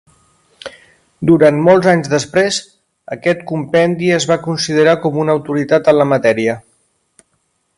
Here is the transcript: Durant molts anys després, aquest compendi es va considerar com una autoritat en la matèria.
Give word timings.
Durant 1.31 1.59
molts 1.67 1.89
anys 1.91 2.09
després, 2.13 2.57
aquest 3.17 3.43
compendi 3.51 4.09
es 4.17 4.27
va 4.33 4.39
considerar 4.47 4.97
com 5.05 5.21
una 5.25 5.37
autoritat 5.39 5.91
en 5.93 5.99
la 6.03 6.09
matèria. 6.15 6.57